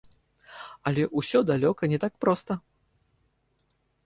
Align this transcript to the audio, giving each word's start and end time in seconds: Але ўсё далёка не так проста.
Але 0.91 1.03
ўсё 1.21 1.39
далёка 1.51 1.83
не 1.93 1.99
так 2.05 2.13
проста. 2.27 2.59